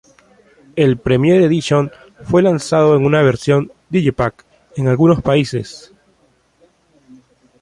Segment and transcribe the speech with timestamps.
[0.75, 1.91] El "Premiere Edition"
[2.23, 4.43] fue lanzado en una versión digipack
[4.75, 5.93] en algunos países.